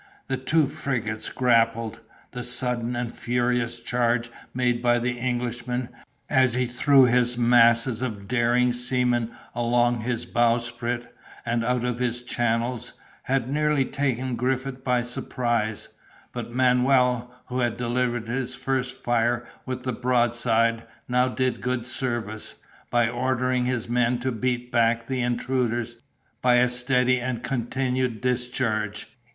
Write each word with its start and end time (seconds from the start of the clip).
The 0.29 0.37
two 0.37 0.65
frigates 0.65 1.29
grappled. 1.29 1.99
The 2.31 2.41
sudden 2.41 2.95
and 2.95 3.13
furious 3.13 3.79
charge 3.79 4.31
made 4.51 4.81
by 4.81 4.97
the 4.97 5.19
Englishman, 5.19 5.89
as 6.27 6.55
he 6.55 6.65
threw 6.65 7.05
his 7.05 7.37
masses 7.37 8.01
of 8.01 8.27
daring 8.27 8.73
seamen 8.73 9.29
along 9.53 9.99
his 9.99 10.25
bowsprit, 10.25 11.15
and 11.45 11.63
out 11.63 11.85
of 11.85 11.99
his 11.99 12.23
channels, 12.23 12.93
had 13.25 13.47
nearly 13.47 13.85
taken 13.85 14.35
Griffith 14.35 14.83
by 14.83 15.03
surprise; 15.03 15.89
but 16.33 16.51
Manual, 16.51 17.31
who 17.45 17.59
had 17.59 17.77
delivered 17.77 18.27
his 18.27 18.55
first 18.55 19.03
fire 19.03 19.45
with 19.67 19.83
the 19.83 19.93
broadside, 19.93 20.81
now 21.07 21.27
did 21.27 21.61
good 21.61 21.85
service, 21.85 22.55
by 22.89 23.07
ordering 23.07 23.65
his 23.65 23.87
men 23.87 24.17
to 24.21 24.31
beat 24.31 24.71
back 24.71 25.05
the 25.05 25.21
intruders, 25.21 25.97
by 26.41 26.55
a 26.55 26.69
steady 26.69 27.19
and 27.19 27.43
continued 27.43 28.19
discharge. 28.19 29.15